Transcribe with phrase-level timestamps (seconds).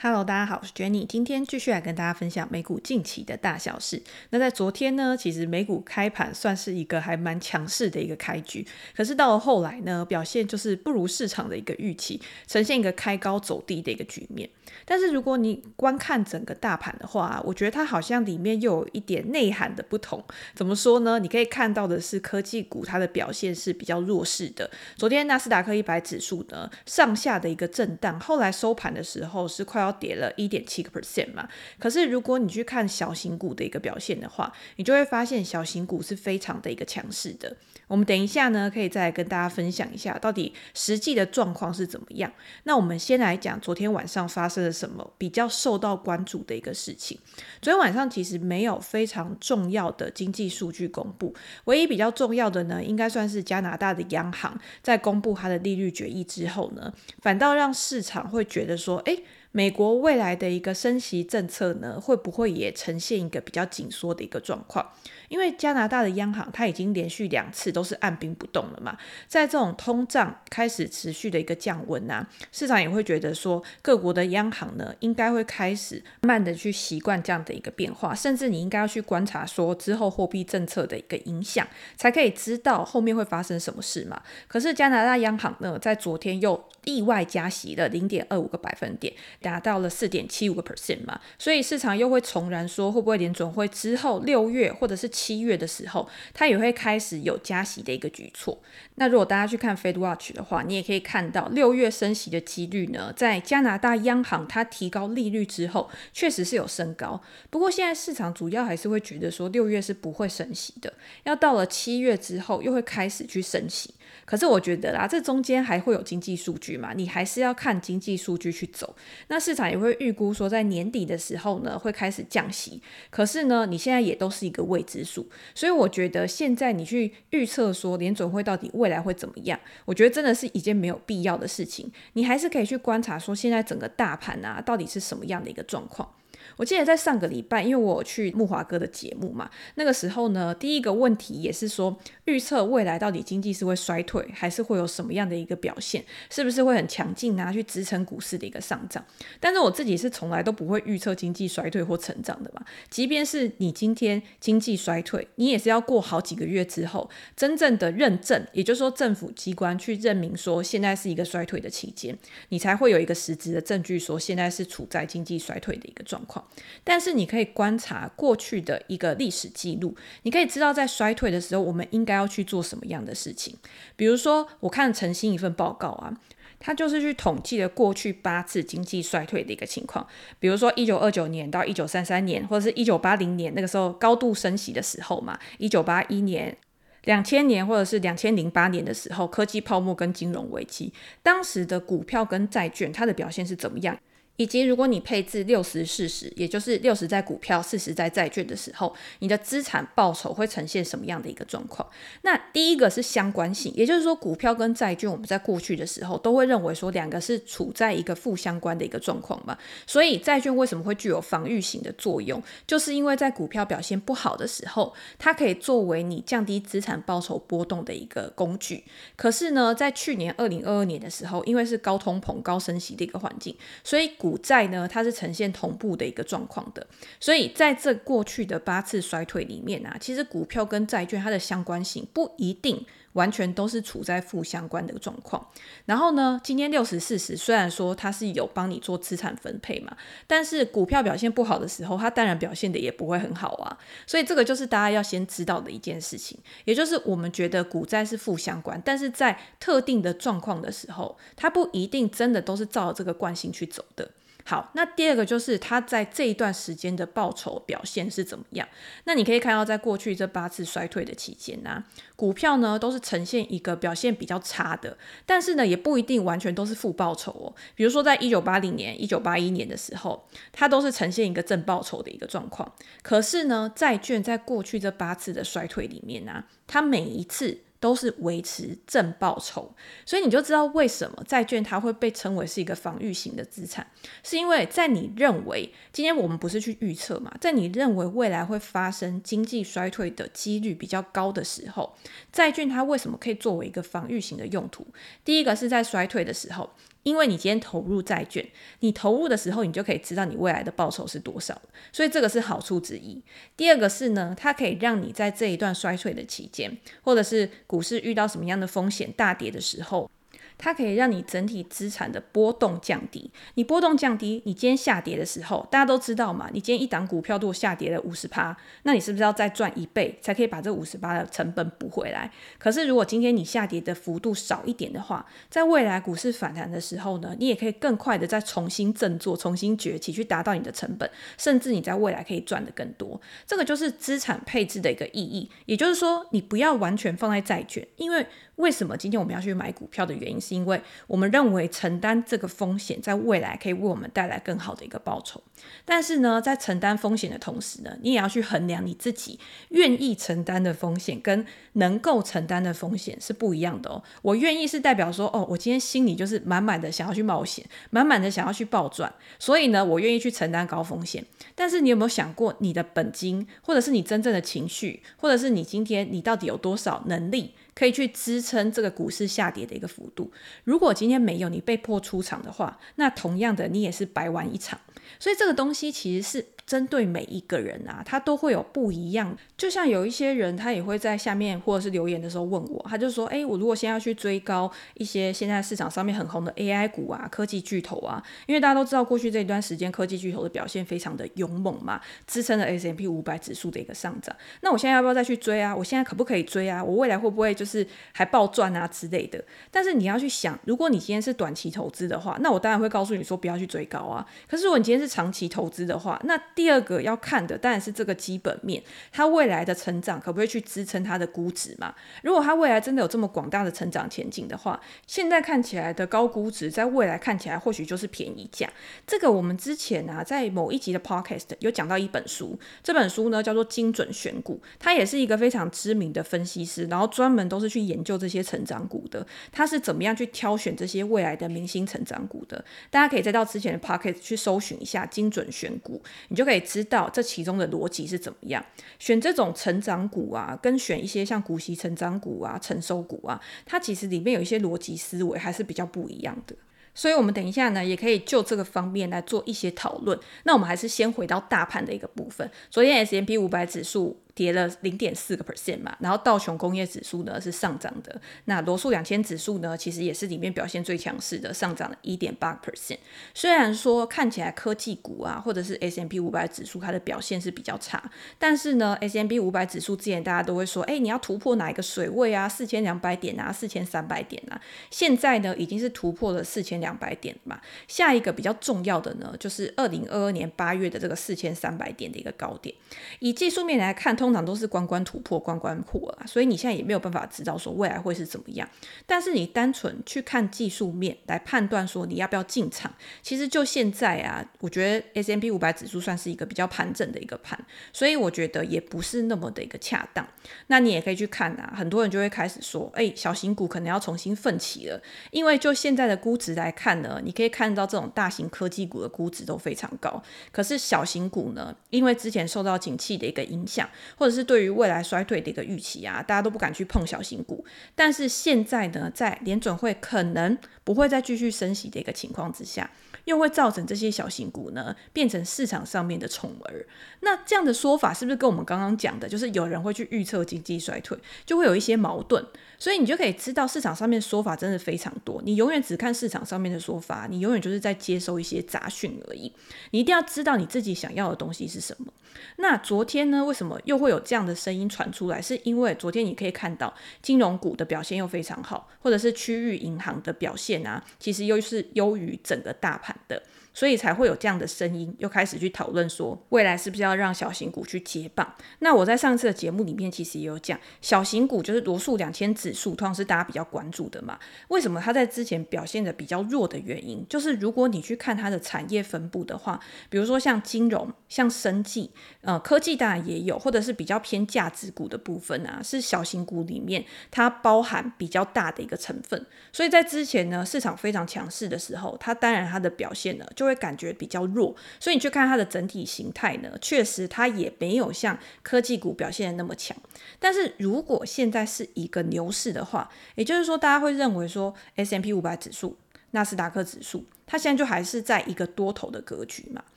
[0.00, 4.00] Hello，大家好，我是 Jenny，今天继续来跟大家分享美股近期的大小事。
[4.30, 8.64] 那在昨天呢，其实美股开盘算是一个还蛮强势的一个开局，
[8.96, 14.48] 可是到了后来呢，表现就是不如市场的一个预期，呈现一个开高走低的一个局面。
[14.84, 20.22] 但是如果你观看整个大盘的话，我觉得它好像里面又有一点内涵的不同。
[20.54, 21.18] 怎么说呢？
[21.18, 24.70] 你可以看到的是科技股它的表现是比较弱势的。
[24.94, 37.56] 昨天纳斯达克一百指数呢，上下的一个震荡，后来收盘的时候是快要跌了一点七个 percent 嘛，可是如果你去看小型股的一个表现的话，你就会发现小型股是非常的一个强势的。
[37.86, 42.30] 我们等一下呢，可以再跟大家分享一下到底实际的状况是怎么样。
[42.64, 47.18] 那我们先来讲昨天晚上发生了什么比较受到关注的一个事情。
[47.62, 51.34] 昨天晚上其实没有非常重要的经济数据公布，
[51.64, 59.24] 唯一比较重要的呢，应该算是加拿大的央行在公布它的利率决议之后呢，反倒让市场会觉得说，诶。
[59.50, 64.92] 美国未来的一个升息政策呢，会不会也呈现一个比较紧缩的一个状况？
[65.28, 84.20] 因为加拿大的央行它已经连续两次都是按兵不动了嘛，在这种通胀开始持续的一个降温啊，市场也会觉得说各国的央行呢，应该会开始慢的去习惯这样的一个变化，甚至你应该要去观察说之后货币政策的一个影响，才可以知道后面会发生什么事嘛。
[84.46, 98.62] 可是加拿大央行呢，在昨天又意外加息了零点二五个百分点，达到了四点七五个 percent 嘛，所以市场又会重燃说会不会联准会之后六月或者是七月的时候，它也会开始有加息的一个举措。
[98.94, 107.20] 那如果大家去看 Fed Watch 的话，你也可以看到六月升息的几率呢，在加拿大央行它提高利率之后，确实是有升高。
[107.50, 110.94] 不过现在市场主要还是会觉得说六月是不会升息的，
[111.24, 113.94] 要到了七月之后又会开始去升息。
[114.24, 118.94] 可是我觉得啦，这中间还会有经济数据嘛，你还是要看经济数据去走。
[119.28, 122.82] 那市场也会预估说，在年底的时候呢，会开始降息。
[123.10, 131.90] 可是呢，你现在也都是一个未知数，所以我觉得现在你去预测说联准会到底未来会怎么样，我觉得真的是一件没有必要的事情。
[132.12, 136.08] 你还是可以去观察说，现在整个大盘啊，到底是什么样的一个状况。
[136.56, 149.04] 我记得在上个礼拜，因为我去木华哥的节目嘛，那个时候呢，第一个问题也是说，预测未来到底经济是会衰退，还是会有什么样的一个表现，是不是会很强劲啊，去支撑股市的一个上涨？
[149.38, 152.64] 但是我自己是从来都不会预测经济衰退或成长的嘛。
[152.90, 162.16] 即便是你今天经济衰退，你也是要过好几个月之后，真正的认证，也就是说政府机关去证明说现在是一个衰退的期间，
[162.48, 166.37] 你才会有一个实质的证据说现在是处在经济衰退的一个状况。
[166.84, 173.56] 但是你可以观察过去的一个历史记录，你可以知道在衰退的时候，我们应该要去做什么样的事情。
[173.96, 176.12] 比如说，我看晨星一份报告啊，
[176.58, 180.06] 他就是去统计了过去八次经济衰退的一个情况。
[180.40, 186.56] 比如说一九二九年到一九三三年，或者是一九八零年那个时候高度升息的时候嘛，一九八一年、
[187.04, 193.96] 两千年或者是两千零八年的时候，科技泡沫跟金融危机，当时的股票跟债券它的表现是怎么样？
[194.38, 201.84] 以及如果你配置六十四十，也就是六十在股票，四十在债券的时候，你的资产报酬会呈现什么样的一个状况？
[202.22, 209.58] 那第一个是相关性，也就是说股票跟债券，我们在过去的时候都会认为说两个是处在一个负相关的一个状况嘛。
[209.88, 212.40] 所以债券为什么会具有防御型的作用？
[212.64, 218.84] 就是因为在股票表现不好的时候，它可以作为你降低资产报酬波动的一个工具。
[219.16, 226.86] 可是呢，在去年二零二二年的时候，因为是高通膨、高升息的一个环境，所以股股债呢，它是呈现同步的一个状况的，
[227.18, 232.84] 所以在这过去的八次衰退里面啊，其实股票跟债券它的相关性不一定
[233.14, 235.48] 完全都是处在负相关的状况。
[235.86, 239.96] 然后呢，今天六十四十虽然说它是有帮你做资产分配嘛，
[240.26, 243.78] 但是股票表现不好的时候，它当然表现的也不会很好啊。
[244.06, 254.10] 所以这个就是大家要先知道的一件事情，也就是我们觉得股债是负相关，但是在特定的状况的时候，它不一定真的都是照这个惯性去走的。
[254.48, 258.66] 好，那第二个就是它在这一段时间的报酬表现是怎么样？
[259.04, 261.84] 那你可以看到，在过去这八次衰退的期间呢、
[262.16, 264.96] 股票呢都是呈现一个表现比较差的，
[265.26, 267.54] 但是呢也不一定完全都是负报酬哦。
[267.74, 272.72] 比如说在一九八零年、一九八一年的时候，它都是呈现一个正报酬的一个状况。
[273.02, 277.58] 可是呢，债券在过去这八次的衰退里面呢、它每一次。
[277.80, 279.72] 都是维持正报酬，
[280.04, 283.86] 所以你就知道为什么债券它会被称为是一个防御型的资产，
[284.22, 291.96] 是因为在你认为今天我们不是去预测嘛，在你认为未来会发生经济衰退的几率比较高的时候，
[292.32, 294.86] 债券它为什么可以作为一个防御型的用途？
[295.24, 296.70] 第一个是在衰退的时候。
[297.08, 298.46] 因为你今天投入债券，
[298.80, 301.58] 你投入的时候，你就可以知道你未来的报酬是多少，
[301.90, 303.22] 所以这个是好处之一。
[303.56, 310.10] 第二个是呢，它可以让你在这一段衰退的期间，或者是股市遇到什么样的风险大跌的时候。
[310.58, 313.30] 它可以让你整体资产的波动降低。
[313.54, 316.50] 你波动降低，你今天下跌的时候，大家都知道嘛？
[316.52, 322.30] 你今天一档股票如果下跌了五十趴，那你是不是要再赚一倍才可以把这五十趴的成本补回来？
[322.58, 333.20] 可是如果今天你下跌的幅度少一点的话，在未来股市反弹的时候呢，你也可以更快的再重新振作、重新崛起，去达到你的成本，甚至你在未来可以赚得更多。
[333.46, 335.48] 这个就是资产配置的一个意义。
[335.66, 338.26] 也就是说，你不要完全放在债券，因为
[338.58, 345.42] 为什么今天我们要去买股票的原因是因为我们认为承担这个风险，在未来可以为我们带来更好的一个报酬。
[345.84, 349.38] 但是呢，在承担风险的同时呢，你也要去衡量你自己
[349.70, 354.02] 愿意承担的风险跟能够承担的风险是不一样的哦。
[354.22, 361.24] 我愿意是代表说，哦，我今天心里就是满满的想要去冒险，满满的想要去暴赚，所以呢，我愿意去承担高风险。
[361.54, 367.54] 但是你有没有想过，你的本金，或者是你真正的情绪，或者是你今天你到底有多少能力？
[367.78, 370.32] 可以去支撑这个股市下跌的一个幅度。
[370.64, 374.80] 如果今天没有你被迫出场的话，那同样的你也是白玩一场。
[375.20, 376.46] 所以这个东西其实是。
[376.68, 379.34] 针对每一个人啊，他都会有不一样。
[379.56, 394.36] 就像有一些人，他也会在下面或者是留言的时候问我，他就说：“诶，我如果现在要去追高一些现在市场上面很红的 AI 股啊，科技巨头啊，因为大家都知道过去这一段时间科技巨头的表现非常的勇猛嘛，支撑了 S M P 五百指数的一个上涨。
[394.60, 395.74] 那我现在要不要再去追啊？
[395.74, 396.84] 我现在可不可以追啊？
[396.84, 399.42] 我未来会不会就是还暴赚啊之类的？
[399.70, 404.26] 但是你要去想，如果你今天是短期投资的话，那我当然会告诉你说不要去追高啊。
[404.46, 408.82] 可是如果你今天是长期投资的话，那第二个要看的当然是这个基本面，
[409.12, 411.94] 它未来的成长可不可以去支撑它的估值嘛？
[412.24, 418.68] 如果它未来真的有这么广大的成长前景的话，现在看起来的高估值，在未来看起来或许就是便宜价。
[419.06, 429.24] 这个我们之前啊，在某一集的 podcast 有讲到一本书，这本书呢叫做《精准选股》，他也是一个非常知名的分析师，然后专门都是去研究这些成长股的。
[429.52, 432.64] 他是怎么样去挑选这些未来的明星成长股的？
[432.90, 437.22] 大家可以再到之前的 podcast 去搜寻一下《精准选股》，你就可以知道这。
[437.28, 438.64] 其中的逻辑是怎么样？
[438.98, 446.56] 选这种成长股啊，跟选一些像股息成长股啊、成熟股啊，它其实里面有一些逻辑思维还是比较不一样的。
[446.94, 450.18] 所以，我们等一下呢，也可以就这个方面来做一些讨论。
[450.44, 452.50] 那我们还是先回到大盘的一个部分。
[452.70, 454.18] 昨天 S M P 五百指数。
[454.38, 462.98] 跌了零点四个 percent 嘛，然后道琼工业指数呢是上涨的，那罗素两千指数呢其实也是里面表现最强势的，上涨了一点八 percent。
[463.34, 468.00] 虽然说看起来科技股啊或者是 S M P 五百指数它的表现是比较差，
[468.38, 472.48] 但是呢 S M P 五百指数之前大家都会说，哎，你要突破哪一个水位啊？
[472.48, 474.60] 四千两百点啊，四千三百点啊。
[474.88, 482.72] 现在呢已经是突破了四千两百点嘛，下一个比较重要的呢就是二零二二年八月的这个四千三百点的一个高点。
[483.18, 488.68] 以技术面来看，通通常都是关关突破，关关破啊，所以你现在也没有办法知道说未来会是怎么样。
[489.06, 492.92] 但是你单纯去看技术面来判断说你要不要进场，
[493.22, 497.58] 其实就现在啊，我觉得 S M P 五百指数算是一个比较盘整的一个盘，
[497.90, 500.28] 所以我觉得也不是那么的一个恰当。
[500.66, 505.00] 那你也可以去看啊，很多人就会开始说，哎，小型股可能要重新奋起了，
[505.30, 513.88] 因为就现在的估值来看呢，你可以看到这种大型科技股的估值都非常高，可是小型股呢，因为之前受到景气的一个影响。
[514.18, 517.64] 或者是对于未来衰退的一个预期啊，大家都不敢去碰小型股。
[517.94, 522.90] 但是现在呢，在联准会可能不会再继续升息的一个情况之下，
[523.28, 526.86] 又会造成这些小型股呢变成市场上面的宠儿。
[527.20, 532.42] 那这样的说法是不是跟我们刚刚讲的，就是有人会去预测经济衰退，就会有一些矛盾？
[532.78, 535.42] 所以你就可以知道市场上面说法真的非常多。
[535.44, 539.52] 你永远只看市场上面的说法，你永远就是在接收一些杂讯而已。
[539.90, 542.10] 你一定要知道你自己想要的东西是什么。
[542.56, 545.42] 那昨天呢，为什么又会有这样的声音传出来？
[545.42, 553.42] 是因为昨天你可以看到金融股的表现又非常好，或者是区域银行的表现啊，其实又是优于整个大盘的。
[553.78, 558.52] 所以才会有这样的声音，又开始去讨论说，未来是不是要让小型股去接棒？
[558.80, 564.36] 那我在上次的节目里面其实也有讲，小型股就是罗素两千指数，通常是大家比较关注的嘛。
[564.66, 569.78] 为什么它在之前表现的比较弱的原因，就是如果你去看它的产业分布的话，
[570.10, 579.46] 比如说像金融、像生技、呃科技当然也有，或者是比较偏价值股的部分啊，是小型股里面它包含比较大的一个成分。
[579.72, 589.96] 所以在之前呢，市场非常强势的时候，它当然它的表现呢就会感觉比较弱，所以你去看它的整体形态呢，确实它也没有像科技股表现的那么强。
[590.40, 595.96] 但是如果现在是一个牛市的话，也就是说大家会认为说 S M P 五百指数
[596.32, 599.84] 纳斯达克指数，它现在就还是在一个多头的格局嘛。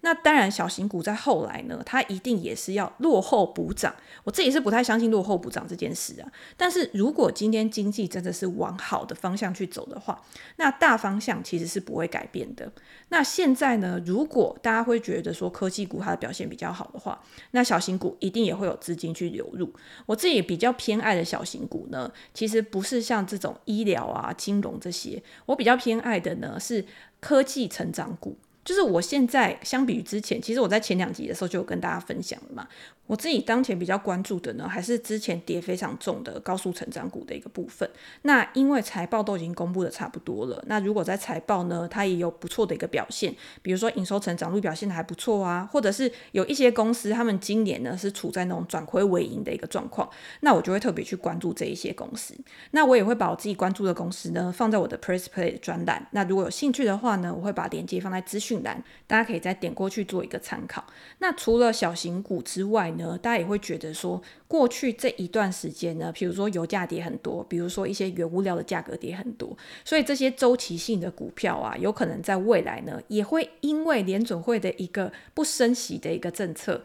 [0.00, 3.94] 那当然，小型股在后来呢，它一定也是要落后补涨。
[4.22, 6.32] 我自己是不太相信落后补涨这件事啊。
[6.56, 10.22] 但是如果今天经济真的是往好的方向去走的话，
[10.56, 12.70] 那大方向其实是不会改变的。
[13.08, 19.72] 那现在呢，如果大家会觉得说科技股它的表现比较好的话，那小型股一定也会有资金去流入。
[20.06, 26.84] 我自己比较偏爱的小型股呢，其实不是像这种医疗啊、金融这些，我比较偏爱的呢是
[27.18, 28.36] 科技成长股。
[28.68, 32.68] 就是我现在相比于之前，其实我在前两集的时候就有跟大家分享了嘛。
[33.06, 37.88] 我自己当前比较关注的呢，还是之前跌非常重的高速成长股的一个部分。
[38.20, 50.06] 那因为财报都已经公布的差不多了，那如果在财报呢，它也有不错的一个表现，比如说营收成长率表现的还不错啊，或者是有一些公司他们今年呢是处在那种转亏为盈的一个状况，
[50.40, 52.34] 那我就会特别去关注这一些公司。
[52.72, 56.06] 那我也会把我自己关注的公司呢放在我的 Press Play 专栏。
[56.10, 60.84] 那如果有兴趣的话呢，我会把链接放在资讯大家可以再点过去做一个参考。
[61.18, 76.82] 那除了小型股之外呢，大家也会觉得说，过去这一段时间呢，比如说油价跌很多，比如说一些原物料的价格跌很多，所以这些周期性的股票啊，有可能在未来呢，也会因为联准会的一个不升息的一个政策。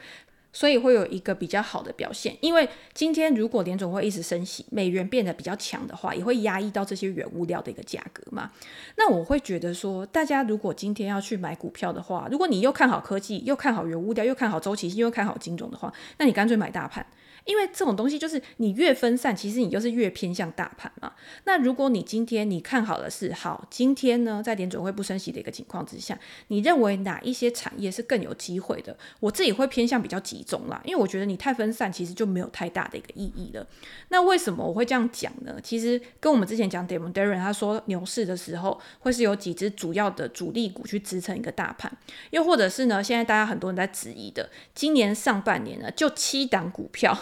[0.53, 8.51] 所以会有一个比较好的表现，因为今天如果联总会一直升息，美元变得比较强的话，也会压抑到这些原物料的一个价格嘛。
[8.95, 17.05] 那我会觉得说，大家如果今天要去买股票的话，如果你又看好科技，又看好原物料，又看好周期性，又看好金融的话，那你干脆买大盘。
[17.45, 21.13] 因为这种东西就是你越分散，其实你就是越偏向大盘嘛。
[21.43, 28.97] 那如果你今天你看好的是好，今天呢，在联准会不升息的一个情况之下，你认为哪一些产业是更有机会的？
[29.19, 33.67] 我自己会偏向比较集中啦，因为我觉得你太分散，其实就没有太大的一个意义了。
[34.09, 35.59] 那为什么我会这样讲呢？
[35.62, 41.91] 其实跟我们之前讲 Damon Darren 他说牛市的时候会是有几只主要的主力股去支撑一个大盘，
[42.31, 47.17] 又或者是呢，现在大家很多人在质疑的，今年上半年呢就七档股票。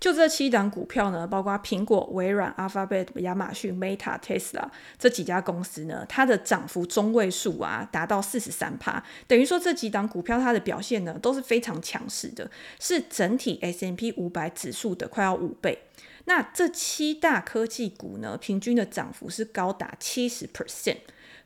[0.00, 4.64] 就这七档股票呢，包括苹果、微软、Alphabet、亚马逊、Meta、Tesla
[4.98, 15.82] 这几家公司呢，它的涨幅中位数啊达到四十三趴，等于说这几档股票它的表现呢都是非常强势的，是整体 S M P 五百指数的快要五倍。
[16.26, 20.98] 那这七大科技股呢，平均的涨幅是高达七十 percent。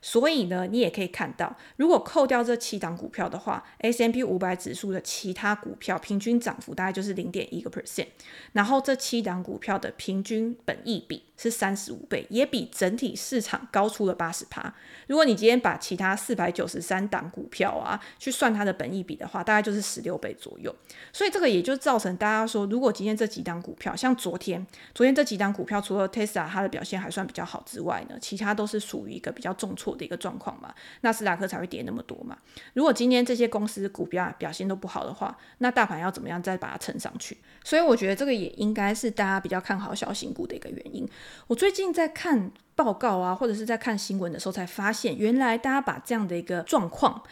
[0.05, 8.07] 所以呢，你也可以看到，如果扣掉这七档股票的话，S M P 五百指数的其他股票平均涨幅大概就是零点一个 percent，
[8.51, 14.73] 然后这七档股票的平均本益比是三十五倍，也比整体市场高出了八十趴。
[15.07, 20.75] 如果你今天把其他四百九十三档股票啊去算它的本益比的话，大概就是十六倍左右。
[21.13, 32.37] 所以这个也就造成大家说，如果今天这几档股票，像昨天，昨天这几档股票除了 Tesla 它的表现还算比较好之外呢，其他都是属于一个比较重挫的一个状况嘛，纳斯达克才会跌那么多嘛。
[32.73, 37.37] 如果今天这些公司股票表现都不好的话，那大盘要怎么样再把它撑上去？
[37.63, 41.07] 所以我觉得这个也应该是大家比较看好小型股的一个原因。
[41.47, 47.23] 我最近在看报告啊，或者是在看新闻的时候，才发现原来大家把这样的一个状况。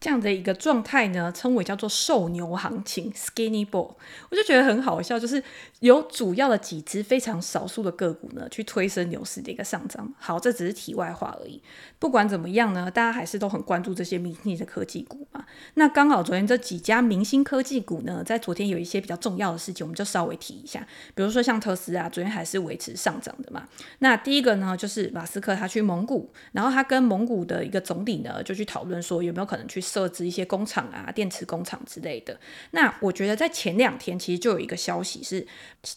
[0.00, 3.94] 这样的一个状态呢，称为叫做瘦牛行情 （skinny bull），
[4.30, 5.42] 我就觉得很好笑，就是
[5.80, 10.14] 有主要的几只非常少数的个股呢，去推升牛市的一个上涨。
[10.16, 11.60] 好，这只是题外话而已。
[11.98, 15.44] 不管怎么样呢，大家还是都很关注这些明星的科技股嘛。
[15.74, 20.86] 那刚好昨天这几家明星科技股呢，在昨天有一些比较重要的事情，我们就稍微提一下。
[21.16, 23.66] 比如说像特斯拉，昨天还是维持上涨的嘛。
[23.98, 29.82] 那第一个呢，就是马斯克他去蒙古，然后他跟蒙古的一个总理呢，就去讨论说有没有可能去。
[29.88, 32.38] 设置一些工厂啊，电池工厂之类的。
[32.72, 35.46] 那我觉得在前两天其实就有一个消息是，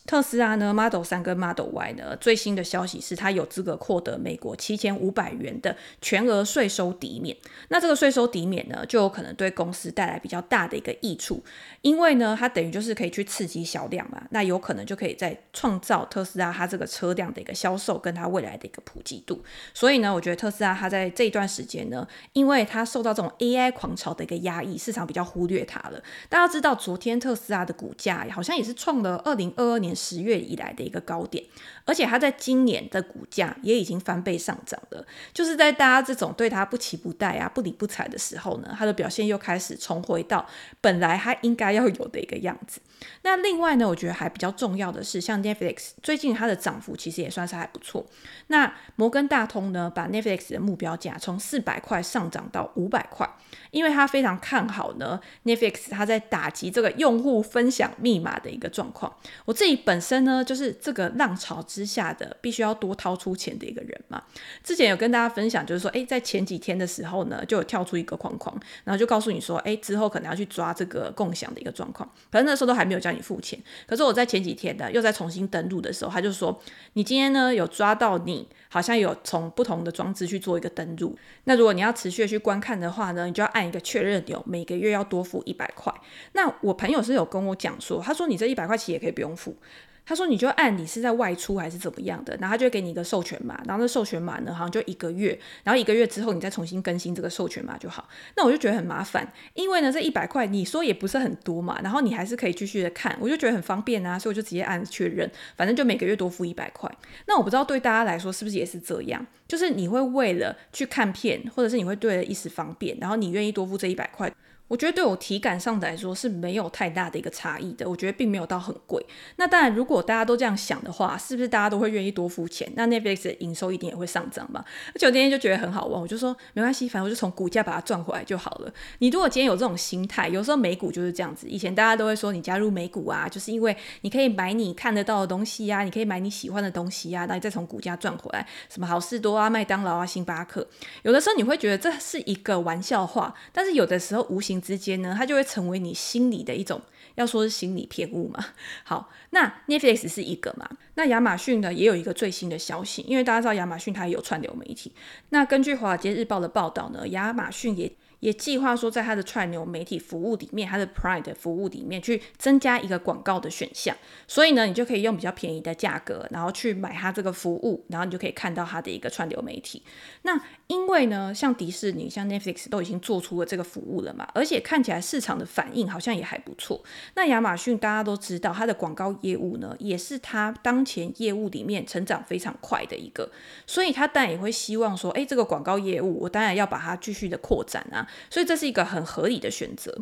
[0.06, 7.36] 特斯拉呢 Model 3跟 Model Y 呢最新的消息是，它有资格获得美国七千五百元的全额税收抵免。
[7.68, 11.44] 那这个税收抵免呢，就有可能对公司带来比较大的一个益处，
[11.82, 14.24] 因为呢，它等于就是可以去刺激销量嘛。
[14.32, 19.44] 那有可能就可以在创造特斯拉它这个车辆的一个销售跟它未来的一个普及度。
[19.74, 26.00] 所以呢，我觉得特斯拉它在这一段时间呢，因为它受到这种 AI 狂潮的一个压抑，市场比较忽略它了。
[26.30, 31.44] 大家知道，昨天特斯拉的股价好像也是创了二零二二年十月以来的一个高点，
[31.86, 35.04] 而且它在今年的股价也已经翻倍上涨了。
[35.34, 40.46] 就是在大家这种对它不期不待啊、不理不睬的时候呢，它的表现又开始重回到
[40.80, 42.80] 本来它应该要有的一个样子。
[43.24, 48.06] 那另外呢，我觉得还比较重要的是，像 Netflix 最近它的涨幅其实也算是还不错。
[48.48, 53.28] 那摩根大通呢，把 Netflix 的目标价从四百块上涨到五百块。
[53.72, 59.12] 因为他非常看好呢 Netflix 他在打击这个用户分享密码的一个状况。
[59.46, 64.22] 我自己本身呢，就是这个浪潮之下的必须要多掏出钱的一个人嘛。
[64.64, 72.10] 之前有跟大家分享，就是说，诶，在前几天的时候呢，就有跳出一个框框，然后就告诉你说，诶，之后可能要去抓这个共享的一个状况。
[72.32, 76.60] 可能那时候都还没有叫你付钱，可是我在前几天呢，又在重新登录的时候，他就说，
[76.94, 85.94] 你今天呢有抓到你好像有从不同的装置去做一个登录，那如果你要持续的去观看的话呢，你就要按按一个确认有，每个月要多付一百块。
[86.34, 89.56] 那我朋友是有跟我讲说，他说你这一百块其实也可以不用付。
[90.04, 98.10] 他说：“你就按你是在外出还是怎么样的，然后他就给你一个授权码，然后那授权码呢，好像就一个月，然后一个月之后你再重新更新这个授权码就好。
[98.36, 106.92] 那我就觉得很麻烦，因为呢这一百块你说也不是很多嘛，然后你还是可以继续的看，我就觉得很方便啊，所以我就直接按确认，反正就每个月多付一百块。
[107.28, 114.30] 那我不知道对大家来说是不是也是这样，就是你会为了去看片，或者是你会对了一时方便，然后你愿意多付这一百块。”
[114.72, 119.06] 我觉得对我体感上来说是没有太大的一个差异的，我觉得并没有到很贵。
[119.36, 122.72] 那当然，如果大家都这样想的话，是不是大家都会愿意多付钱？
[122.74, 124.64] 那 Netflix 的营收一定也会上涨嘛？
[124.96, 128.74] 而且我今天就觉得很好玩，我就说没关系，反正我就从股价把它赚回来就好了。
[129.00, 131.50] 你如果今天有这种心态，有时候美股就是这样子。
[131.50, 138.48] 以前大家都会说你加入美股啊，就是因为你可以买你看得到的东西呀、啊，你可以买你喜欢的东西呀、啊，然后你再从股价赚回来。
[138.70, 140.66] 什么好事多啊、麦当劳啊、星巴克，
[141.04, 145.42] 有的时候你会觉得这是一个玩笑话，但是有的时候无形之间呢，它就会。
[145.52, 146.80] 成为你心里的一种，
[147.16, 148.40] 要说是心理偏误嘛。
[148.86, 154.94] 好，那 Netflix 是一个嘛，那亚马逊呢也有一个最新的消息，因为大家知道亚马逊它也有串流媒体。
[155.30, 157.92] 那根据华尔街日报的报道呢，亚马逊也。
[158.22, 169.82] 也计划说，在它的串流媒体服务里面，它的 Prime 服务里面去增加一个广告的选项，所以呢，你就可以用比较便宜的价格，然后去买它这个服务，然后你就可以看到它的一个串流媒体。
[170.22, 170.40] 那
[170.72, 176.82] 因为呢，像迪士尼、像 Netflix 都已经做出了这个服务了嘛，而且看起来市场的反应好像也还不错。
[177.16, 183.30] 那亚马逊大家都知道，它的广告业务呢，也是它当前业务里面成长非常快的一个，
[183.68, 188.08] 所以它当然也会希望说，哎，这个广告业务，我当然要把它继续的扩展啊。
[188.30, 189.94] 所以这是一个很合理的选择。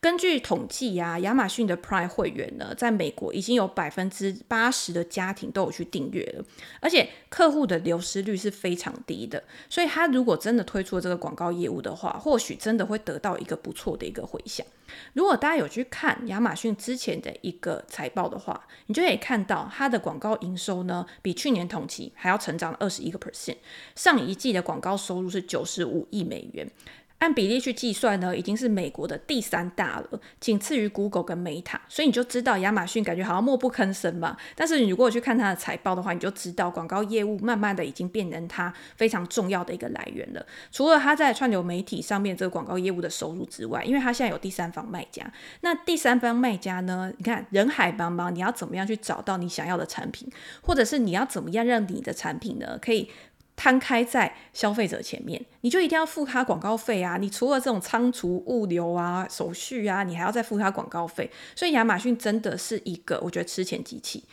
[0.00, 6.44] 根据统计呀、啊，亚马逊的 Prime 会员呢，在美国已经有百分之八十的家庭都有去订阅了，
[6.80, 9.44] 而且客户的流失率是非常低的。
[9.68, 14.64] 所以，他如果真的推出了这个广告业务的话，或许真的会得到一个不错的一个回响。
[15.14, 23.56] 如果大家有去看亚马逊之前的一个财报的话，你就可以看到它的广告营收呢，比去年同期还要成长了二十一个 percent。
[23.96, 26.70] 上一季的广告收入是九十五亿美元。
[27.24, 34.36] 按比例去计算呢，已经是美国的第三大了，仅次于 Google 跟 Meta，所以你就知道亚马逊感觉好像默不吭声嘛。
[34.54, 40.44] 但是你如果去看它的财报的话，你就知道广告业务慢慢的已经变成它非常重要的一个来源了。
[40.70, 45.32] 除了它在串流媒体上面这个广告业务的收入之外，因为它现在有第三方卖家，
[45.62, 53.08] 那第三方卖家呢，你看人海茫茫，你要怎么样去找到你想要的产品，或者是你要怎么样让你的产品呢可以
[53.56, 57.16] 摊开在消费者前面，你就一定要付他广告费啊！
[57.16, 61.30] 你除了这种仓储、物流啊、手续啊，你还要再付他广告费。
[61.54, 64.24] 所以亚马逊真的是一个我觉得吃钱机器。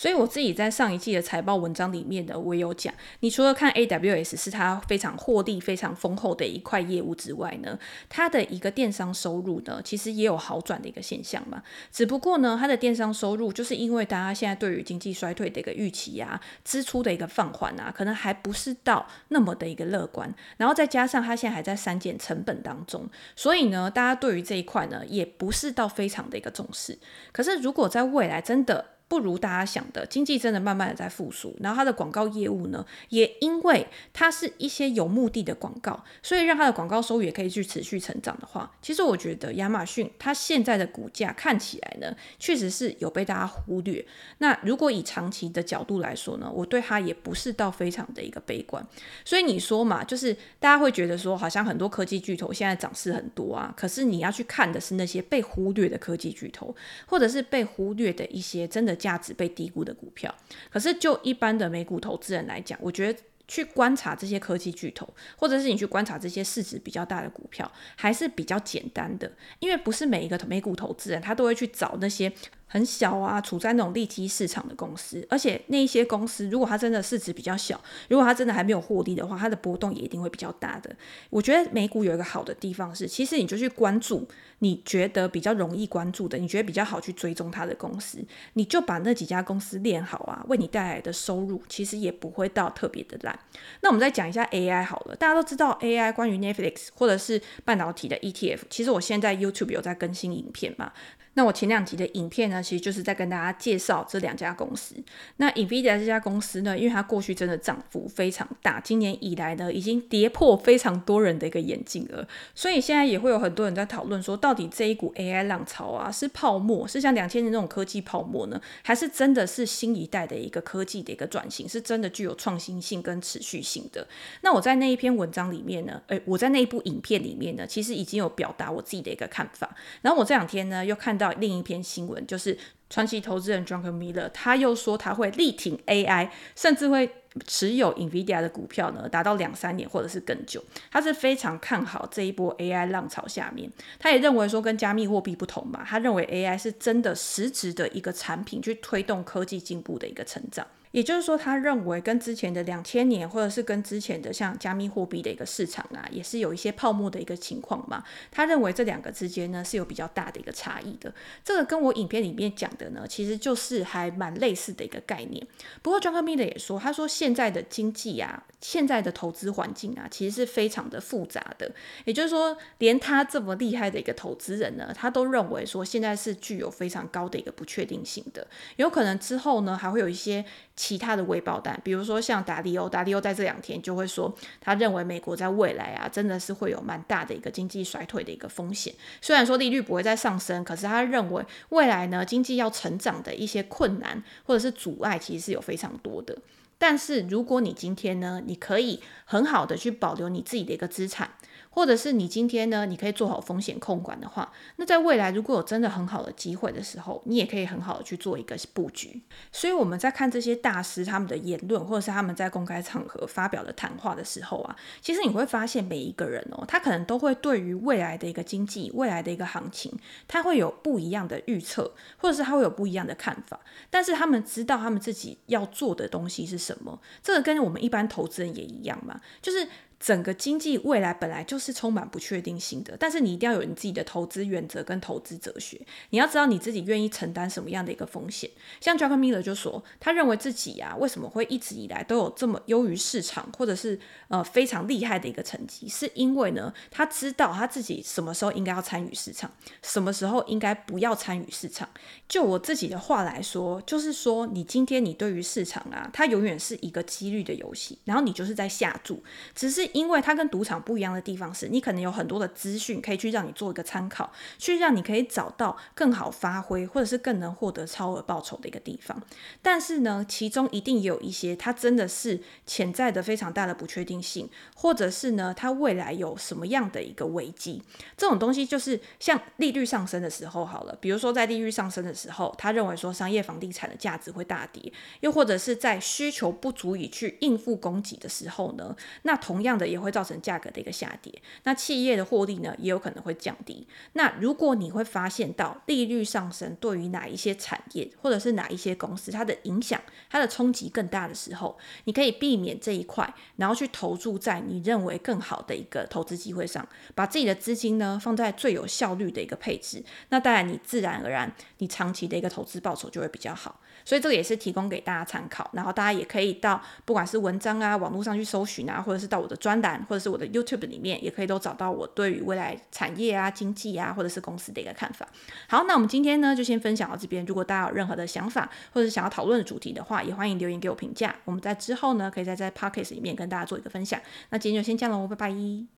[0.00, 11.62] 所以我自己在上一季的财报文章里面呢，我也有讲，你除了看 AWS 是它非常获利非常丰厚的一块业务之外呢，它的一个电商收入呢，其实也有好转的一个现象嘛。
[11.92, 20.34] 只不过呢，它的电商收入就是因为大家现在对于经济衰退的一个预期啊，支出的一个放缓啊，可能还不是到那么的一个乐观。
[20.56, 26.98] 然后再加上它现在还在删减成本当中，所以呢，大家对于这一块呢，也不是到非常的一个重视。
[27.32, 44.06] 可是如果在未来真的，不如大家想的，经济真的慢慢的在复苏，然后它的广告业务呢，也因为它是一些有目的的广告，所以让它的广告收入也可以去持续成长的话，其实我觉得亚马逊它现在的股价看起来呢，确实是有被大家忽略。
[44.38, 48.86] 那如果以长期的角度来说呢，我对它也不是到非常的一个悲观。
[49.24, 56.72] 所以你说嘛，就是大家会觉得说，好像很多科技巨头现在涨势很多啊，可是你要去看的是那些被忽略的科技巨头，
[57.06, 58.99] 或者是被忽略的一些真的。
[59.00, 60.32] 价值被低估的股票，
[60.70, 72.32] 可是就一般的美股投资人来讲，我觉得去观察这些科技巨头，或者是你去观察这些市值比较大的股票，还是比较简单的，因为不是每一个美股投资人他都会去找那些
[72.72, 80.94] 很小啊，处在那种利基市场的公司，而且那一些公司，如果它真的市值比较小，如果它真的还没有获利的话，它的波动也一定会比较大的。
[81.30, 84.24] 我觉得美股有一个好的地方是，其实你就去关注
[84.60, 93.36] 你觉得比较容易关注的，你觉得比较好去追踪它的公司，你就把那几家公司练好啊，为你带来的收入其实也不会到特别的烂。
[93.80, 100.92] 那我们再讲一下 AI 好了，大家都知道 AI 关于 Netflix 或者是半导体的 ETF，其实我现在 YouTube 有在更新影片嘛。
[101.34, 104.96] 那我前两集的影片呢，其实就是在跟大家介绍这两家公司。
[105.36, 112.26] 那 NVIDIA 这家公司呢，因为它过去真的涨幅非常大，今年以来呢，已经跌破非常多人的一个眼镜了。
[112.54, 124.06] 所以现在也会有很多人在讨论说，到底这一股 AI 浪潮啊，是泡沫，是像两千年那种科技泡沫呢，还是真的是新一代的一个科技的一个转型，是真的具有创新性跟持续性的？
[124.40, 129.76] 那我在那一篇文章里面呢，诶，我在那一部影片里面呢，其实已经有表达我自己的一个看法。
[130.02, 132.56] 然后我这两天呢，又看到另一篇新闻，就是
[132.88, 137.08] 传奇投资人 Drunk Miller 他又说他会力挺 AI，甚至会
[137.46, 140.64] 持有 NVIDIA 的股票呢，达到两三年或者是更久。
[140.90, 150.66] 他是非常看好这一波 AI 浪潮下面，他也认为说跟加密货币不同嘛，他认为 AI 是真的实质的一个产品，去推动科技进步的一个成长。
[150.92, 158.02] 也就是说，他认为跟之前的两千年，或者是跟之前的像加密货币的一个市场啊，也是有一些泡沫的一个情况嘛。
[158.32, 161.14] 他认为这两个之间呢是有比较大的一个差异的。
[161.44, 165.46] 这个跟我影片里面讲的呢，其实就是还蛮类似的一个概念。
[165.80, 171.70] 不过，Druckenmiller 也说，他说现在的经济啊，现在的投资环境啊，其实是非常的复杂的。
[172.04, 180.44] 也就是说，连他这么厉害的一个投资人呢，他都认为说现在是具有非常高的一个不确定性的，有可能之后呢还会有一些。
[180.80, 188.94] 其他的微爆弹，比如说像达利欧，达利欧在这两天就会说，他认为美国在未来啊，真的是会有蛮大的一个经济衰退的一个风险。
[189.20, 196.34] 虽然说利率不会再上升，可是他认为未来呢，经济要成长的一些困难或者是阻碍，其实是有非常多的。
[196.78, 201.28] 但是如果你今天呢，你可以很好的去保留你自己的一个资产。
[201.70, 209.22] 或者是你今天呢，你可以做好风险控管的话，那在未来如果有真的很好的机会的时候，你也可以很好的去做一个布局。
[209.52, 219.92] 所以我们在看这些大师他们的言论，或者是他们在公开场合发表的谈话的时候啊，其实你会发现每一个人哦，他可能都会对于未来的一个经济、未来的一个行情，
[220.26, 223.60] 他会有不一样的预测，或者是他会有不一样的看法。
[223.88, 229.68] 但是他们知道他们自己要做的东西是什么，这个跟我们一般投资人也一样嘛，就是。
[230.00, 235.78] 整个经济未来本来就是充满不确定性的，但是你一定要有你自己的投资原则跟投资哲学。
[236.08, 238.50] 你要知道你自己愿意承担什么样的一个风险。
[238.80, 251.86] 像 Jockemiller 就说，他认为自己呀、啊，为什么会一直以来都有这么优于市场，或者是呃非常厉害的一个成绩，是因为呢，他知道他自己什么时候应该要参与市场，什么时候应该不要参与市场。
[252.26, 259.22] 就我自己的话来说，就是说你今天你对于市场啊，它永远是一个几率的游戏，然后你就是在下注，
[259.54, 259.89] 只是。
[259.92, 269.20] 因为它跟赌场不一样的地方是，你可能有很多的资讯可以去让你做一个参考，去让你可以找到更好发挥，或者是更能获得超额报酬的一个地方。
[269.62, 277.82] 但是呢，其中一定也有一些它真的是潜在的非常大的不确定性，或者是呢，它未来有什么样的一个危机。
[278.16, 291.32] 这种东西就是像利率上升的时候，好了，比如说在利率上升的时候，他认为说商业房地产的价值会大跌，又或者是在需求不足以去应付供给的时候呢，那同样也会造成价格的一个下跌，
[291.64, 293.86] 那企业的获利呢，也有可能会降低。
[294.14, 310.02] 那如果你会发现到利率上升对于哪一些产业或者是哪一些公司它的影响、它的冲击更大的时候，你可以避免这一块，然后去投注在你认为更好的一个投资机会上，把自己的资金呢放在最有效率的一个配置。
[310.30, 313.80] 那当然，你自然而然你长期的一个投资报酬就会比较好。
[314.02, 325.26] 所以这个也是提供给大家参考，然后大家也可以到不管是文章啊、网络上去搜寻啊，或者是到我的专栏，或者是我的 YouTube 里面，也可以都找到我对于未来产业啊、经济啊，或者是公司的一个看法。
[325.68, 327.44] 好，那我们今天呢就先分享到这边。
[327.46, 331.34] 如果大家有任何的想法，或者是想要讨论的主题的话，也欢迎留言给我评价。
[331.44, 334.20] 我们在之后呢，可以再在 Podcast 里面跟大家做一个分享。
[334.50, 335.86] 那今天就先这样喽，拜拜。